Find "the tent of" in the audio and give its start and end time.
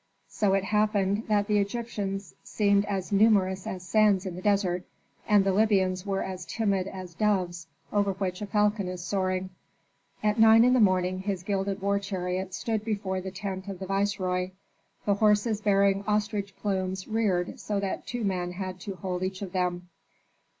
13.21-13.77